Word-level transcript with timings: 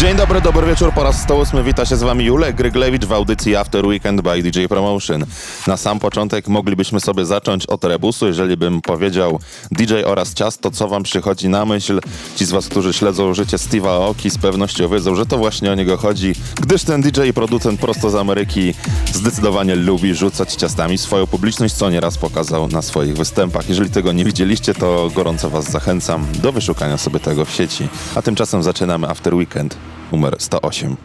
Dzień 0.00 0.16
dobry, 0.16 0.40
dobry 0.40 0.66
wieczór, 0.66 0.92
po 0.92 1.02
raz 1.02 1.22
108 1.22 1.64
wita 1.64 1.86
się 1.86 1.96
z 1.96 2.02
wami 2.02 2.24
Julek 2.24 2.56
Gryglewicz 2.56 3.04
w 3.04 3.12
audycji 3.12 3.56
After 3.56 3.86
Weekend 3.86 4.20
by 4.20 4.42
DJ 4.42 4.64
Promotion. 4.64 5.24
Na 5.66 5.76
sam 5.76 5.98
początek 5.98 6.48
moglibyśmy 6.48 7.00
sobie 7.00 7.26
zacząć 7.26 7.66
od 7.66 7.84
rebusu, 7.84 8.26
jeżeli 8.26 8.56
bym 8.56 8.80
powiedział 8.80 9.40
DJ 9.70 9.94
oraz 10.06 10.34
ciasto, 10.34 10.70
co 10.70 10.88
wam 10.88 11.02
przychodzi 11.02 11.48
na 11.48 11.64
myśl. 11.64 12.00
Ci 12.36 12.44
z 12.44 12.50
was, 12.50 12.68
którzy 12.68 12.92
śledzą 12.92 13.34
życie 13.34 13.56
Steve'a 13.56 13.88
Aoki 13.88 14.30
z 14.30 14.38
pewnością 14.38 14.88
wiedzą, 14.88 15.14
że 15.14 15.26
to 15.26 15.38
właśnie 15.38 15.72
o 15.72 15.74
niego 15.74 15.96
chodzi, 15.96 16.34
gdyż 16.60 16.84
ten 16.84 17.02
DJ 17.02 17.20
i 17.28 17.32
producent 17.32 17.80
prosto 17.80 18.10
z 18.10 18.14
Ameryki 18.14 18.74
zdecydowanie 19.12 19.74
lubi 19.76 20.14
rzucać 20.14 20.54
ciastami 20.54 20.98
swoją 20.98 21.26
publiczność, 21.26 21.74
co 21.74 21.90
nieraz 21.90 22.18
pokazał 22.18 22.68
na 22.68 22.82
swoich 22.82 23.16
występach. 23.16 23.68
Jeżeli 23.68 23.90
tego 23.90 24.12
nie 24.12 24.24
widzieliście, 24.24 24.74
to 24.74 25.10
gorąco 25.14 25.50
was 25.50 25.70
zachęcam 25.70 26.26
do 26.42 26.52
wyszukania 26.52 26.98
sobie 26.98 27.20
tego 27.20 27.44
w 27.44 27.50
sieci. 27.50 27.88
A 28.14 28.22
tymczasem 28.22 28.62
zaczynamy 28.62 29.08
After 29.08 29.34
Weekend 29.34 29.89
numer 30.10 30.32
108. 30.32 30.98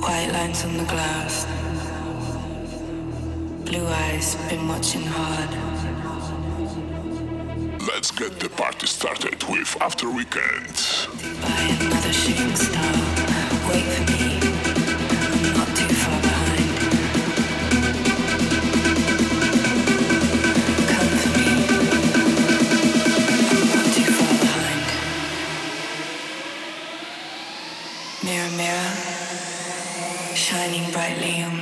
White 0.00 0.32
lines 0.32 0.64
on 0.64 0.76
the 0.76 0.84
glass. 0.84 1.46
Blue 3.64 3.86
eyes 3.86 4.36
been 4.50 4.68
watching 4.68 5.06
hard. 5.06 5.50
Let's 7.88 8.10
get 8.10 8.38
the 8.40 8.48
party 8.50 8.86
started 8.86 9.42
with 9.44 9.76
After 9.80 10.10
Weekend. 10.10 10.76
By 11.40 11.60
another 11.80 12.12
shooting 12.12 12.56
star. 12.56 12.92
Wait 13.68 13.84
for 13.84 14.12
me. 14.12 14.21
Mirror. 28.62 28.94
Shining 30.36 30.88
brightly 30.92 31.42
on 31.42 31.61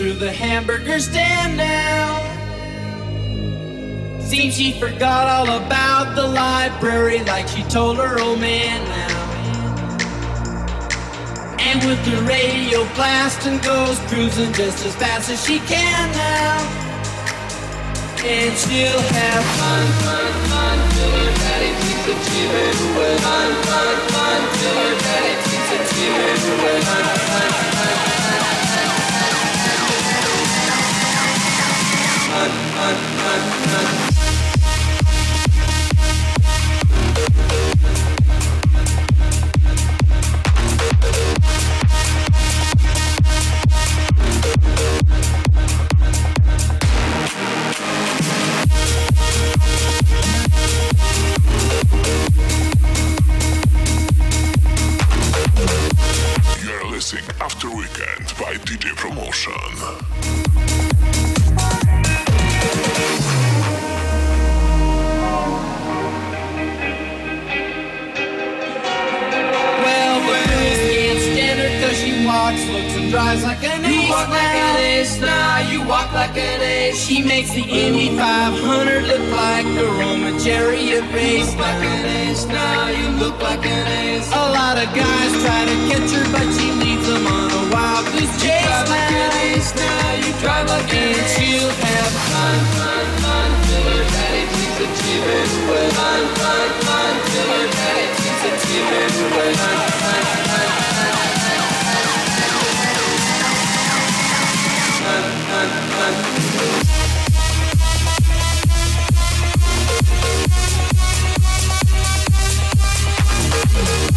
through 0.00 0.14
the 0.14 0.32
hamburger 0.32 0.98
stand 0.98 1.58
now. 1.58 2.16
Seems 4.22 4.56
she 4.56 4.72
forgot 4.80 5.28
all 5.28 5.60
about 5.60 6.16
the 6.16 6.26
library 6.26 7.22
like 7.24 7.46
she 7.46 7.62
told 7.64 7.98
her 7.98 8.18
old 8.18 8.40
man 8.40 8.80
now. 8.88 9.20
And 11.60 11.84
with 11.84 12.02
the 12.06 12.16
radio 12.22 12.88
blasting 12.94 13.58
goes 13.58 13.98
cruising 14.08 14.54
just 14.54 14.86
as 14.86 14.96
fast 14.96 15.28
as 15.28 15.44
she 15.44 15.58
can 15.68 16.10
now. 16.16 16.56
And 18.24 18.56
she'll 18.56 19.04
have 19.04 19.44
fun, 19.60 19.86
fun, 20.00 20.32
fun 20.48 20.78
till 20.96 21.12
her 21.12 21.32
daddy 21.44 21.72
takes 21.76 22.08
a 22.08 22.16
chip 22.24 22.96
away. 22.96 23.16
Fun, 23.20 23.52
fun, 23.68 23.96
fun 24.16 24.40
till 24.56 24.76
her 24.80 24.96
daddy 24.96 25.34
takes 25.44 25.70
a 25.76 25.80
chip 25.92 26.40
away. 26.56 26.80
Fun, 26.88 27.04
fun, 27.04 27.52
fun, 27.52 27.99
After 57.40 57.68
Weekend 57.70 58.26
by 58.38 58.54
DJ 58.64 58.94
Promotion. 58.96 60.19
Walks, 72.30 72.62
looks 72.70 72.94
and 72.94 73.10
drives 73.10 73.42
like 73.42 73.62
an 73.64 73.84
ace. 73.84 73.90
You 73.90 74.10
walk 74.10 74.28
like 74.28 74.54
an 74.68 74.76
ace 74.76 75.16
now, 75.18 75.58
you 75.70 75.78
walk 75.82 76.12
like 76.12 76.36
an 76.36 76.60
ace. 76.62 76.98
She 77.06 77.22
makes 77.22 77.50
the 77.50 77.64
Indy 77.82 78.08
500 78.16 79.04
look 79.10 79.24
like 79.34 79.66
a 79.66 79.88
Roman 79.98 80.38
chariot 80.38 81.04
race. 81.12 81.50
like 81.56 81.82
an 81.94 82.06
ace 82.22 82.46
now, 82.46 82.88
you 82.88 83.08
look 83.22 83.36
like 83.42 83.64
an 83.66 83.86
ace. 84.06 84.28
A 84.30 84.46
lot 84.58 84.76
of 84.78 84.88
guys 84.94 85.30
try 85.42 85.62
to 85.70 85.76
catch 85.90 86.10
her, 86.16 86.26
but 86.34 86.46
she 86.54 86.66
leads 86.82 87.06
them 87.10 87.26
on 87.26 87.48
a 87.50 87.62
wild 87.74 88.06
goose 88.14 88.34
chase. 88.42 88.62
You 88.62 88.70
drive 88.70 88.88
like 88.94 89.12
an 89.24 89.32
ace 89.50 89.72
now, 89.74 90.06
you 90.22 90.30
drive 90.42 90.66
like 90.74 90.92
an 90.94 91.08
ace. 91.18 91.34
she'll 91.34 91.74
have 91.84 92.12
fun, 92.30 92.58
fun, 92.78 93.06
fun 93.22 93.50
till 93.66 93.84
her 93.90 94.04
daddy 94.14 94.44
takes 94.54 94.78
a 94.86 94.88
chip 94.98 95.24
away. 95.26 95.86
Fun, 95.98 96.22
fun, 96.38 96.68
fun 96.86 97.12
till 97.30 97.48
her 97.58 97.66
daddy 97.74 98.06
takes 98.22 98.42
a 98.48 98.52
chip 98.62 98.86
away. 98.86 99.50
Fun, 99.58 99.76
fun, 99.98 100.22
fun, 100.38 100.49
Weekend 113.72 114.06
z 114.06 114.09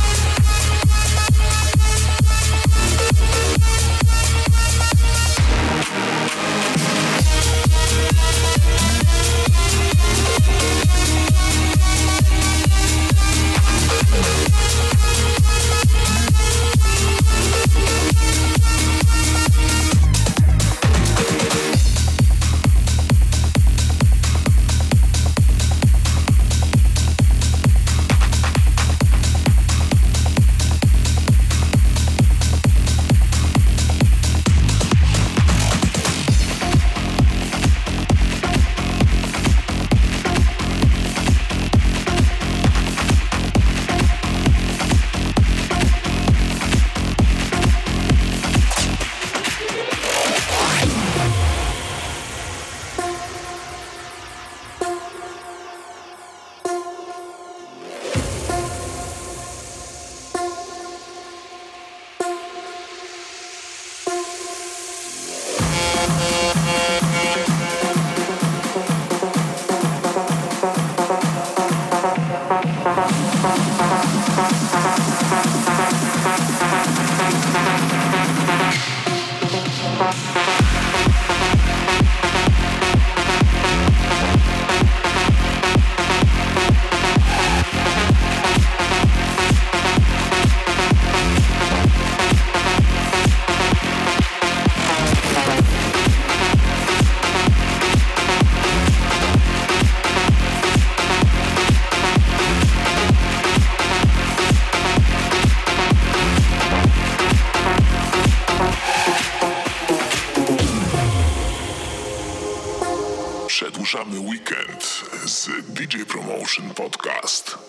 DJ 115.83 116.07
Promotion 116.07 116.69
Podcast. 116.69 117.59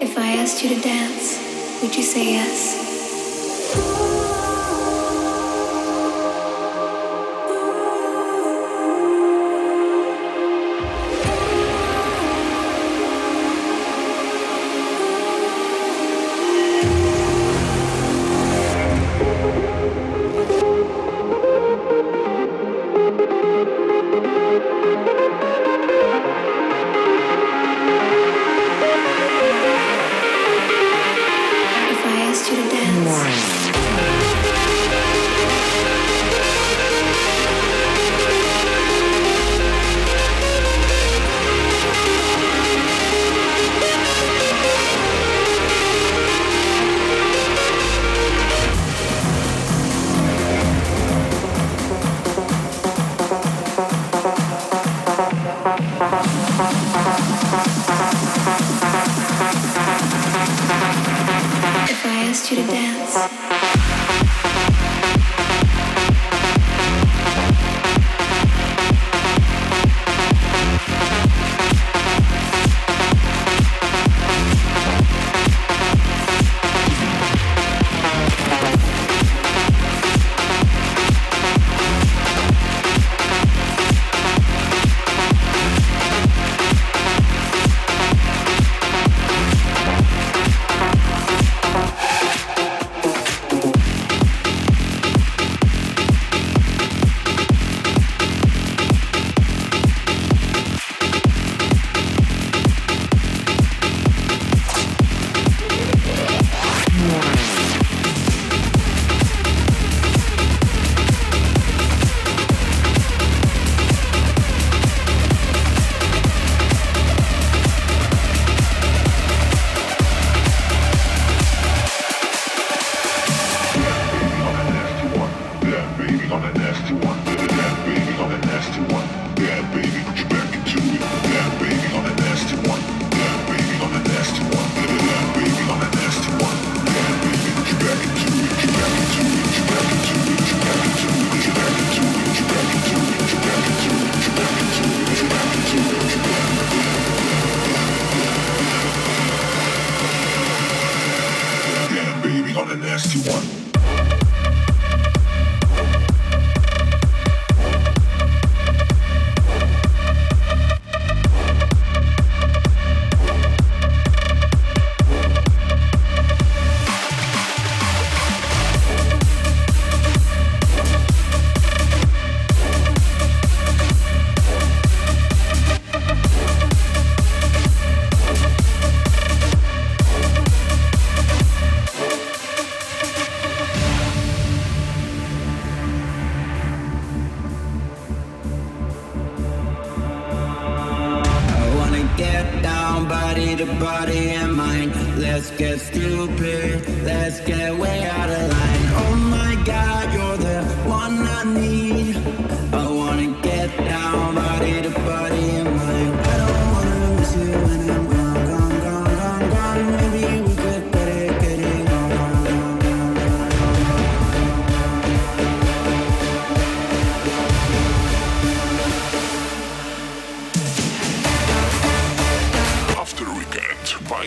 If 0.00 0.16
I 0.16 0.36
asked 0.36 0.62
you 0.62 0.76
to 0.76 0.80
dance, 0.80 1.82
would 1.82 1.96
you 1.96 2.04
say 2.04 2.34
yes? 2.34 2.97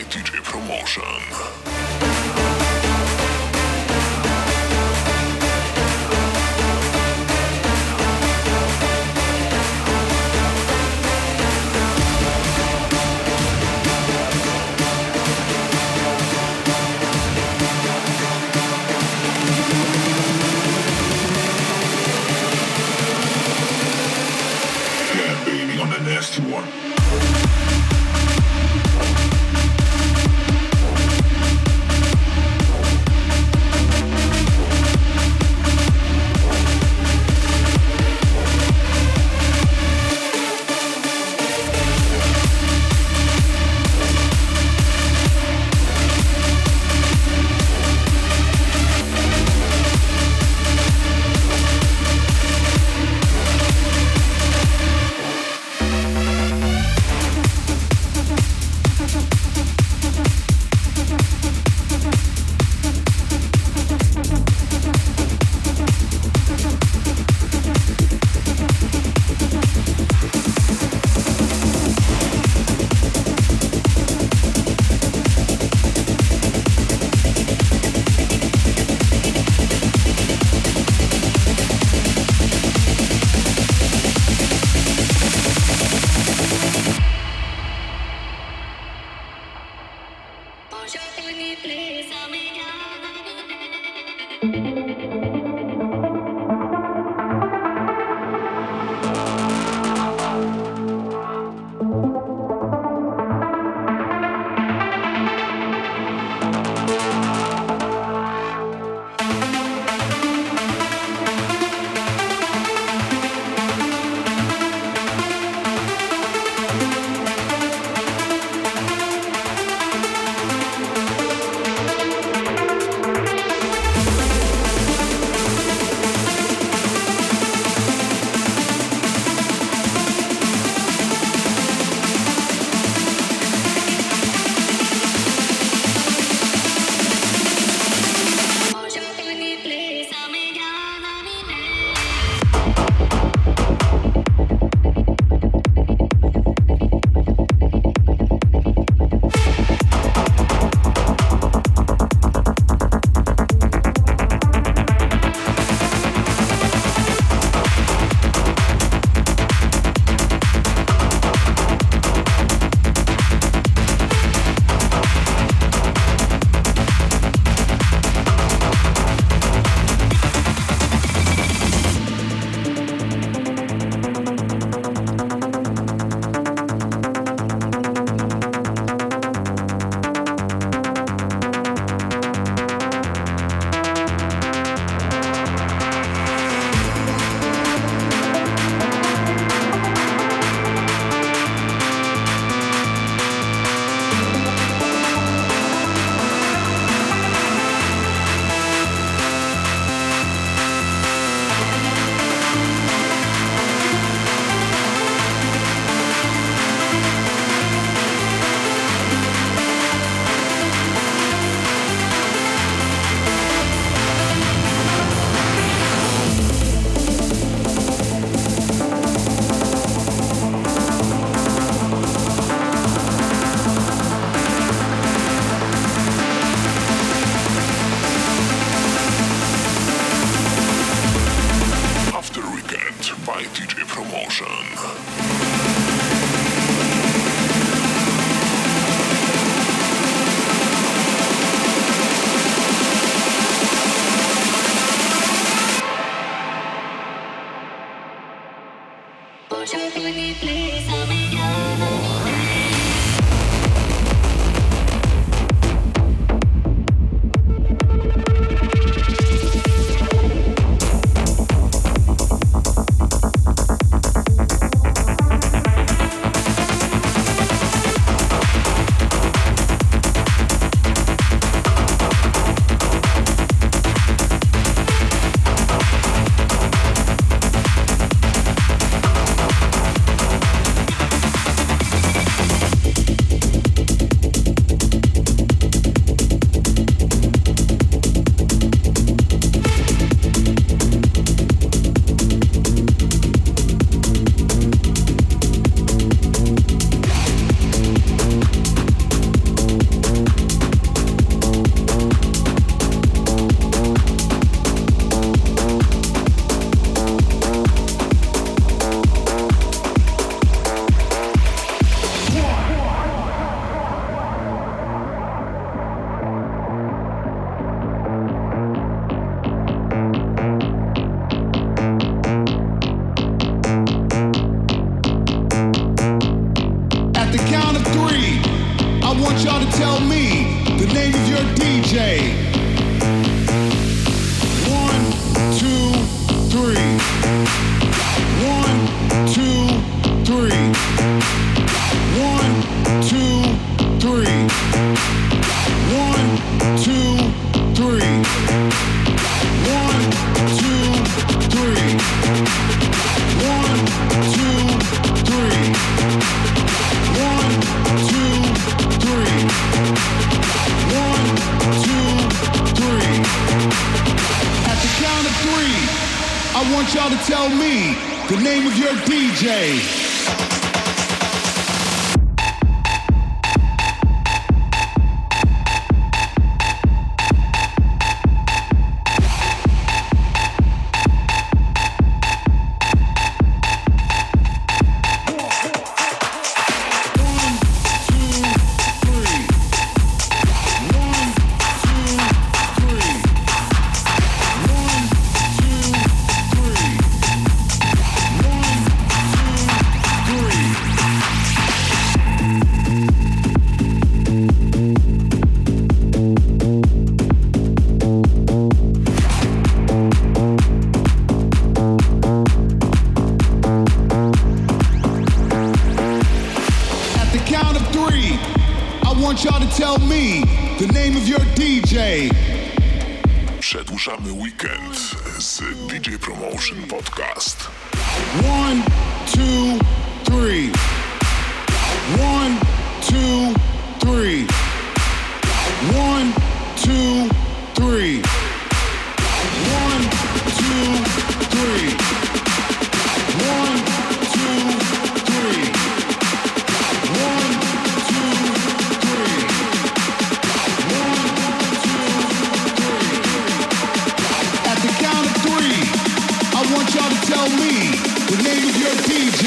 DJ 0.10 0.41
Promotion. 0.43 1.91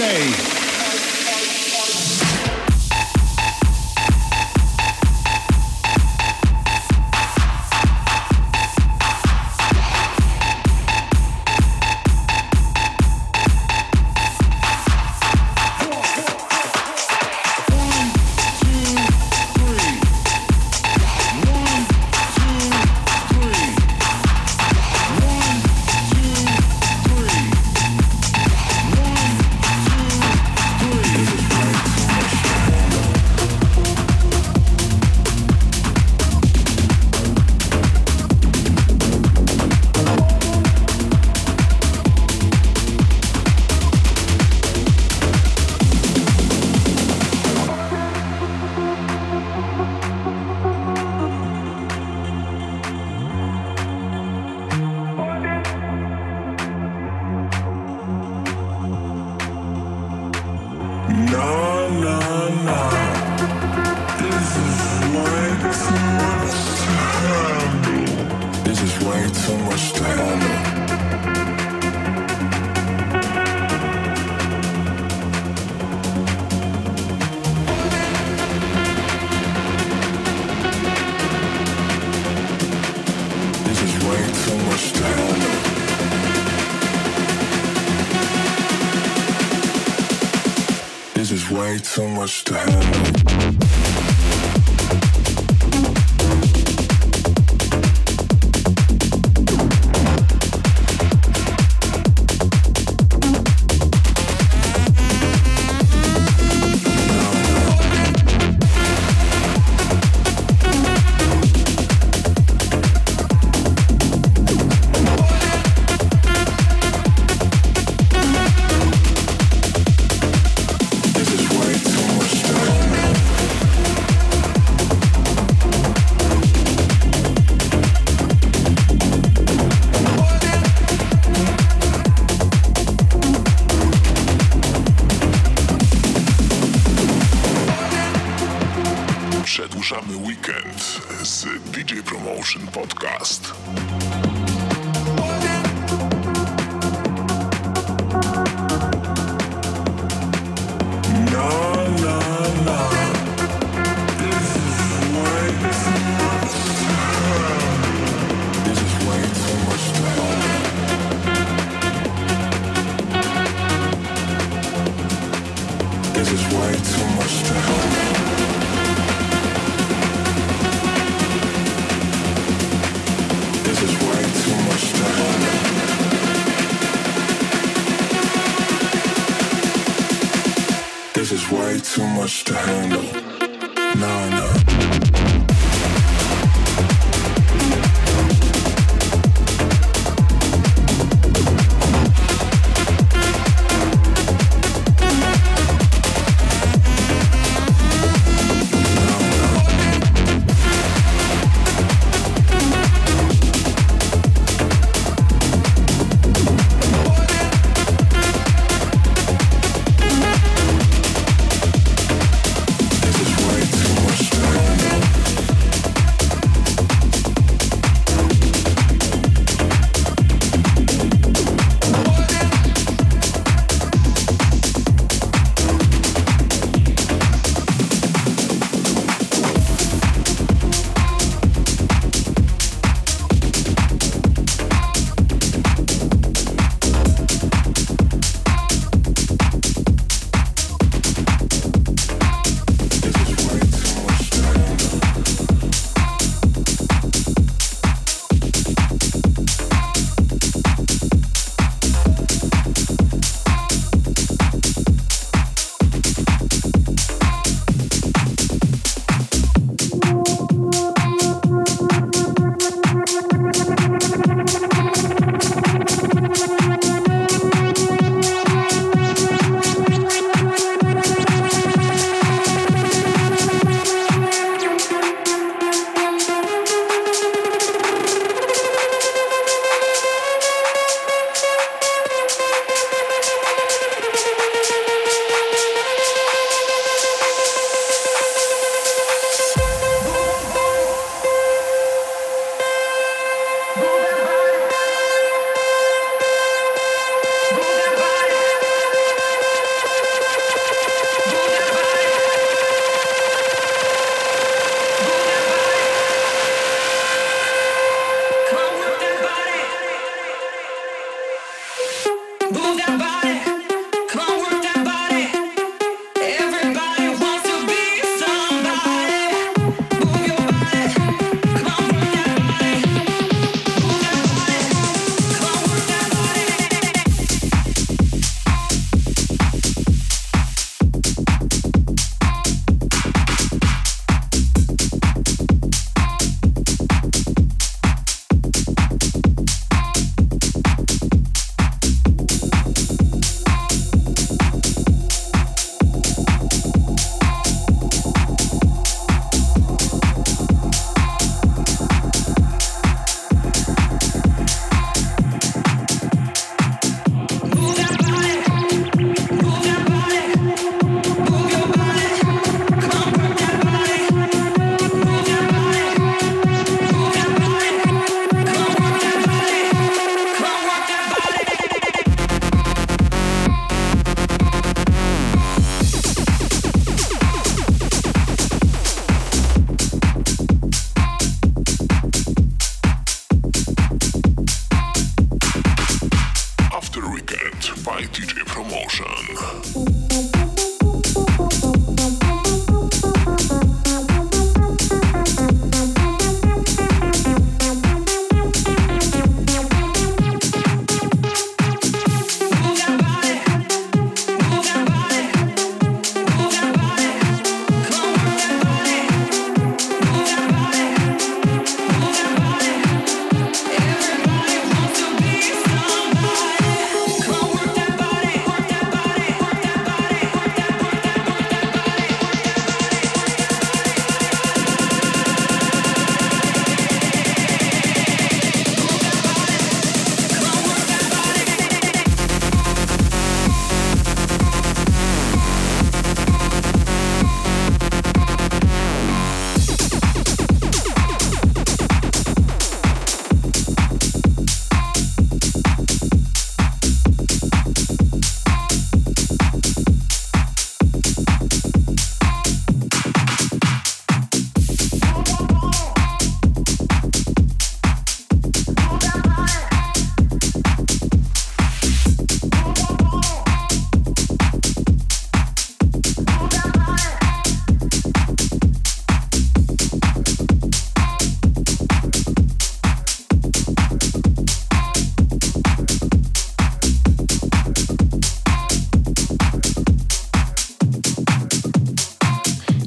Hey. 0.04 0.53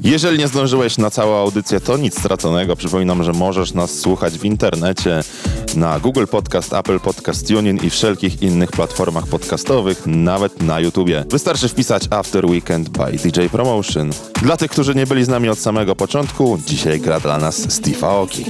Jeżeli 0.08 0.38
nie 0.38 0.48
zdążyłeś 0.48 0.98
na 0.98 1.10
całą 1.10 1.34
audycję, 1.34 1.80
to 1.80 1.96
nic 1.96 2.18
straconego. 2.18 2.76
Przypominam, 2.76 3.24
że 3.24 3.32
możesz 3.32 3.74
nas 3.74 3.98
słuchać 3.98 4.38
w 4.38 4.44
internecie 4.44 5.20
na 5.76 6.00
Google 6.00 6.24
Podcast, 6.30 6.72
Apple 6.72 7.00
Podcast 7.00 7.50
Union 7.50 7.76
i 7.76 7.90
wszelkich 7.90 8.42
innych 8.42 8.70
platformach 8.70 9.26
podcastowych, 9.26 10.02
nawet 10.06 10.62
na 10.62 10.80
YouTubie. 10.80 11.24
Wystarczy 11.30 11.68
wpisać 11.68 12.02
After 12.10 12.46
Weekend 12.46 12.88
by 12.88 13.12
DJ 13.12 13.46
Promotion. 13.52 14.10
Dla 14.42 14.56
tych, 14.56 14.70
którzy 14.70 14.94
nie 14.94 15.06
byli 15.06 15.24
z 15.24 15.28
nami 15.28 15.48
od 15.48 15.58
samego 15.58 15.96
początku, 15.96 16.58
dzisiaj 16.66 17.00
gra 17.00 17.20
dla 17.20 17.38
nas 17.38 17.72
Steve 17.72 18.06
Aoki. 18.06 18.44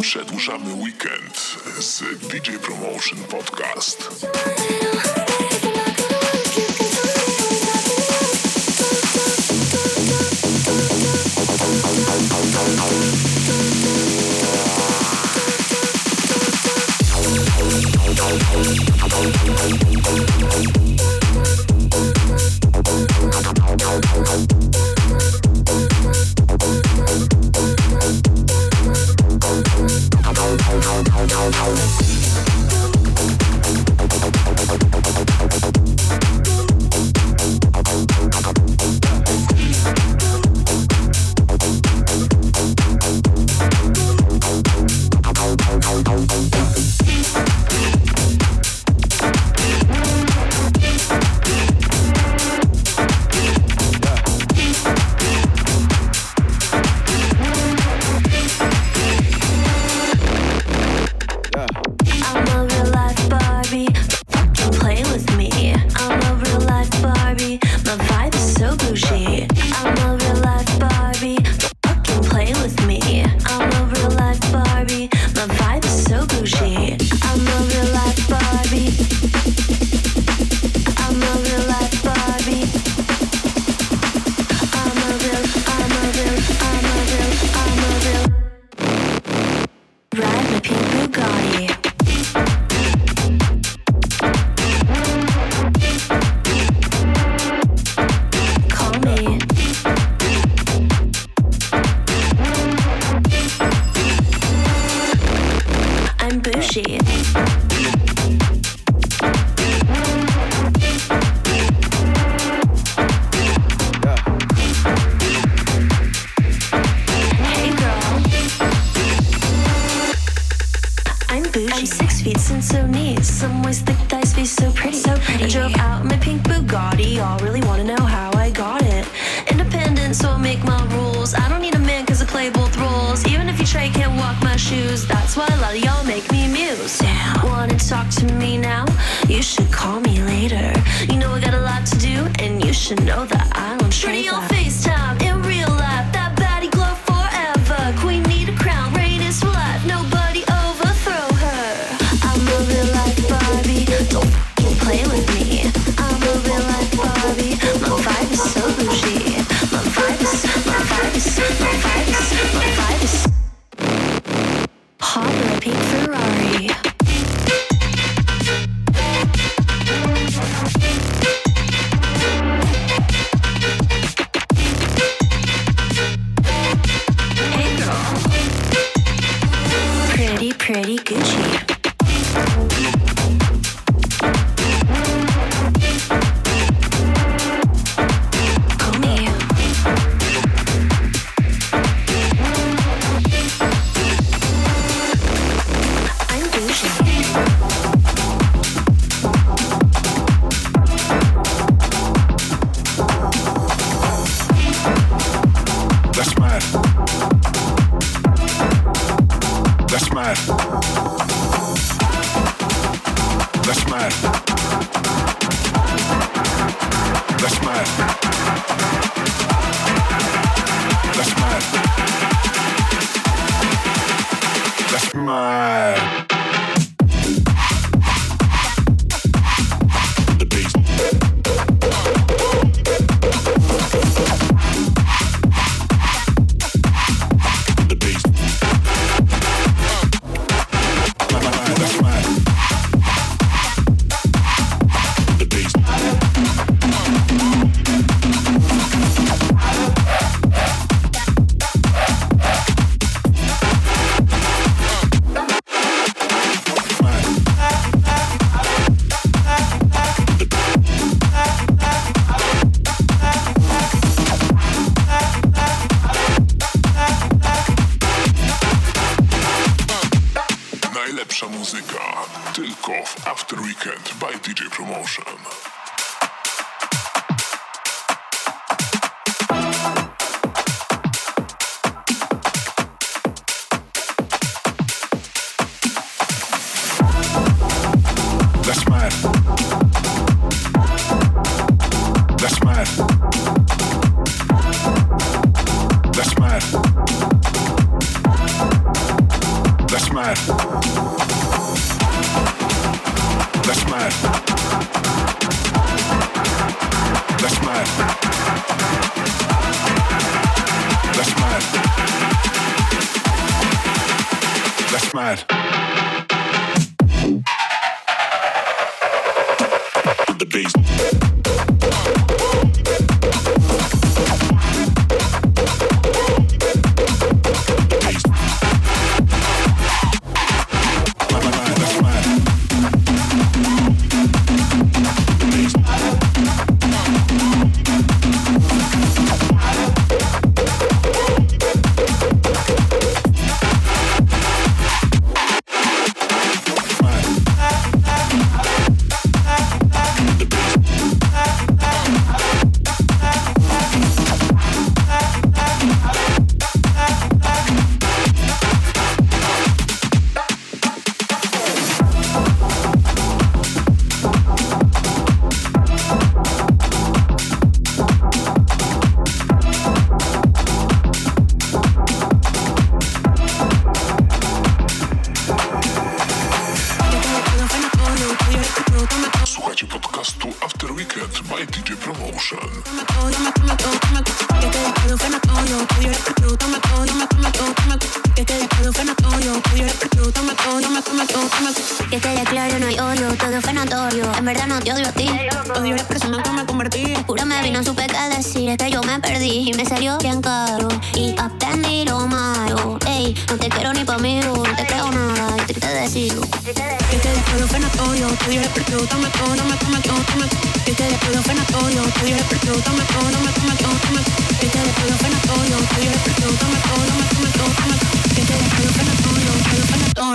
Przedłużamy 0.00 0.74
weekend 0.74 1.56
z 1.80 2.02
DJ 2.28 2.50
Promotion 2.62 3.18
Podcast. 3.30 4.10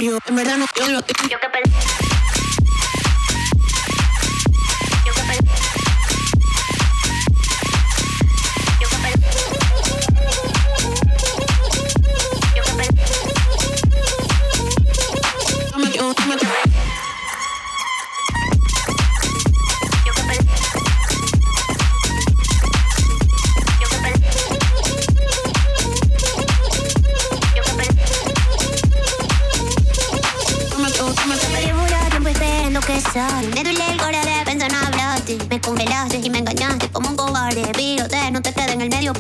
yo 0.04 0.20
en 0.26 0.36
verdad 0.36 0.58
no 0.58 0.66
yo, 0.76 0.88
yo, 0.88 1.00
yo 1.30 1.40
que 1.40 1.50
pensé. 1.50 1.93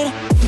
Conmigo 0.00 0.39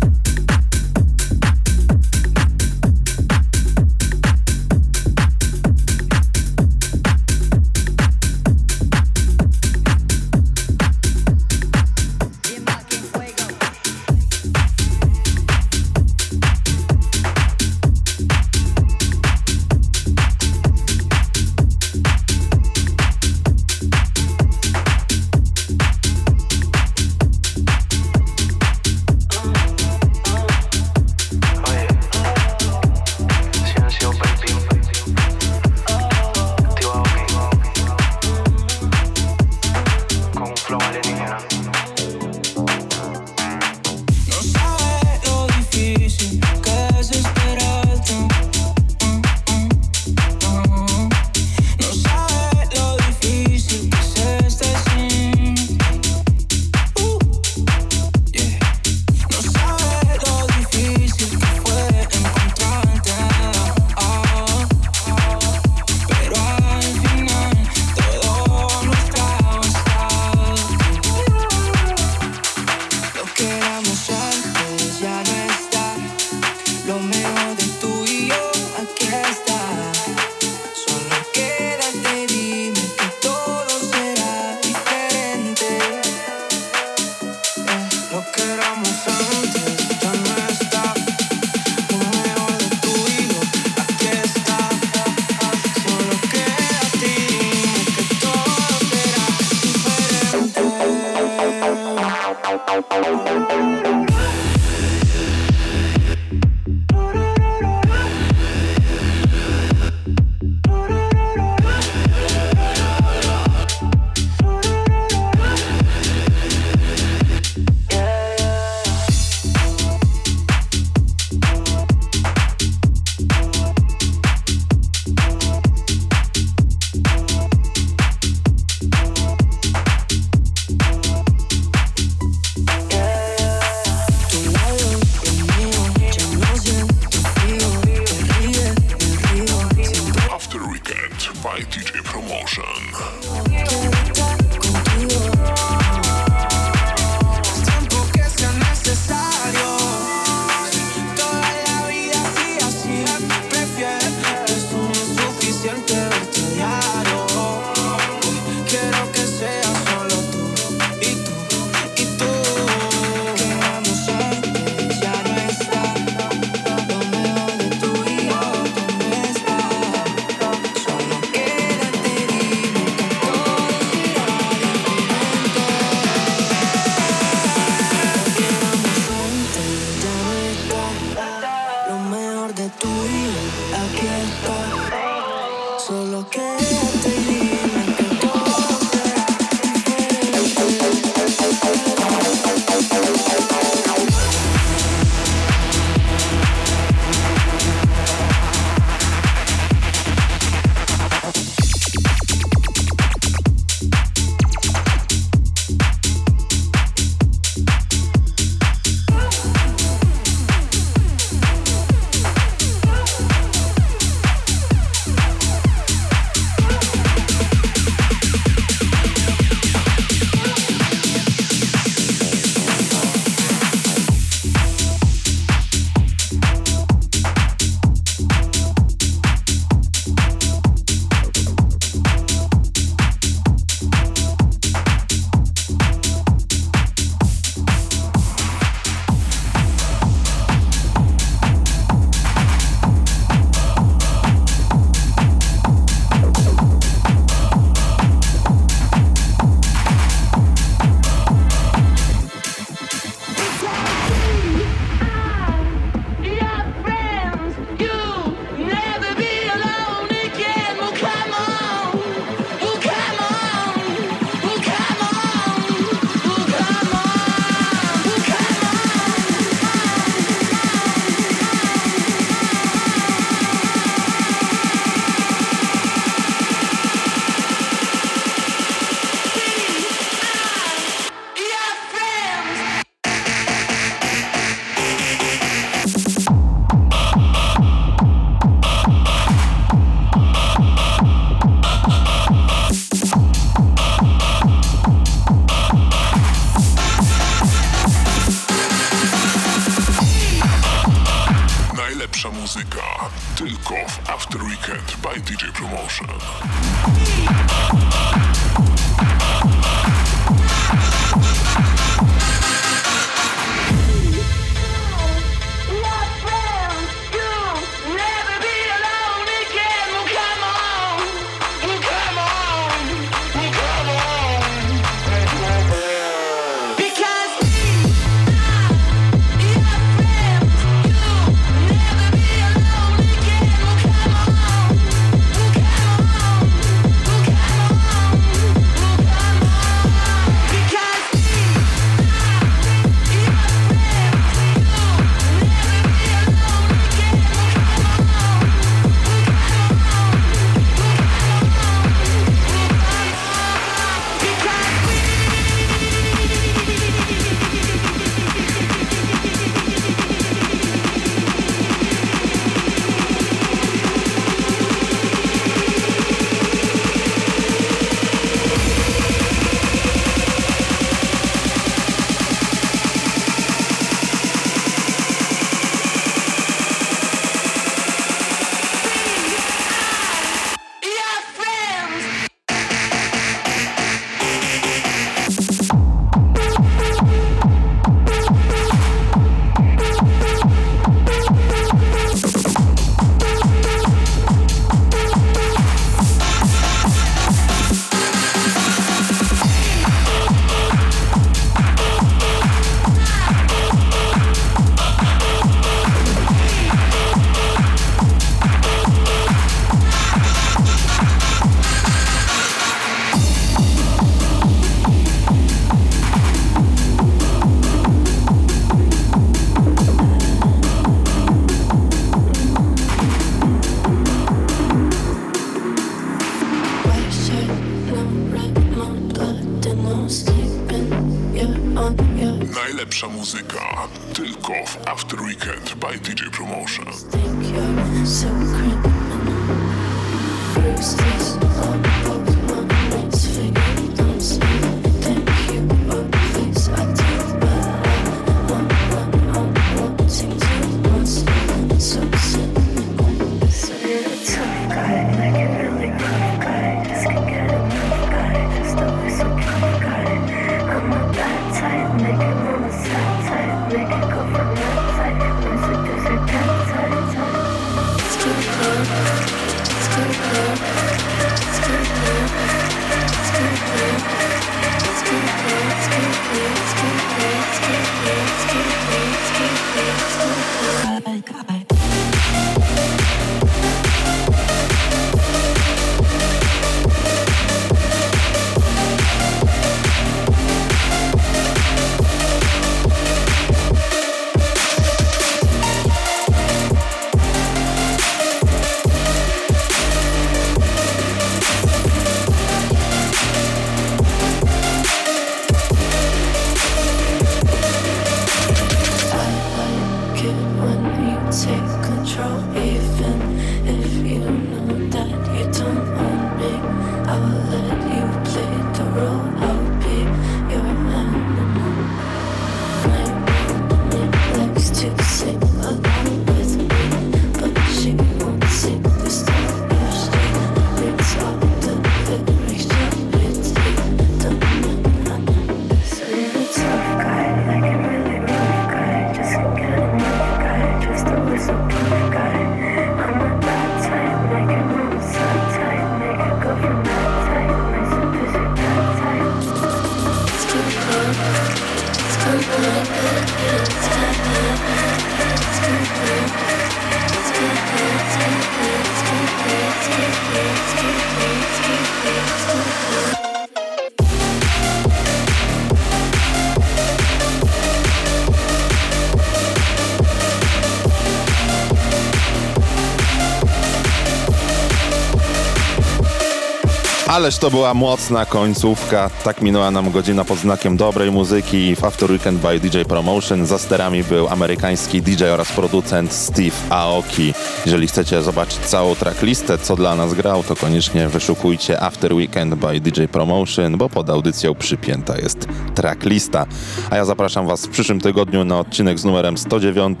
Ależ 577.18 577.38
to 577.38 577.50
była 577.50 577.74
mocna 577.74 578.26
końcówka. 578.26 579.10
Tak 579.24 579.42
minęła 579.42 579.70
nam 579.70 579.90
godzina 579.90 580.24
pod 580.24 580.38
znakiem 580.38 580.76
dobrej 580.76 581.10
muzyki 581.10 581.76
w 581.76 581.84
After 581.84 582.10
Weekend 582.10 582.40
by 582.40 582.60
DJ 582.60 582.82
Promotion. 582.88 583.46
Za 583.46 583.58
sterami 583.58 584.04
był 584.04 584.28
amerykański 584.28 585.02
DJ 585.02 585.24
oraz 585.24 585.52
producent 585.52 586.12
Steve 586.12 586.56
Aoki. 586.70 587.34
Jeżeli 587.66 587.86
chcecie 587.86 588.22
zobaczyć 588.22 588.58
całą 588.58 588.94
tracklistę, 588.94 589.58
co 589.58 589.76
dla 589.76 589.94
nas 589.94 590.14
grał, 590.14 590.42
to 590.42 590.56
koniecznie 590.56 591.08
wyszukujcie 591.08 591.82
After 591.82 592.14
Weekend 592.14 592.54
by 592.54 592.80
DJ 592.80 593.04
Promotion, 593.04 593.78
bo 593.78 593.88
pod 593.88 594.10
audycją 594.10 594.54
przypięta 594.54 595.18
jest 595.18 595.48
tracklista. 595.74 596.46
A 596.90 596.96
ja 596.96 597.04
zapraszam 597.04 597.46
Was 597.46 597.66
w 597.66 597.68
przyszłym 597.68 598.00
tygodniu 598.00 598.44
na 598.44 598.58
odcinek 598.58 598.98
z 598.98 599.04
numerem 599.04 599.38
109. 599.38 600.00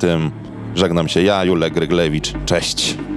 Żegnam 0.74 1.08
się 1.08 1.22
ja, 1.22 1.44
Julek 1.44 1.74
Gryglewicz. 1.74 2.32
Cześć! 2.46 3.07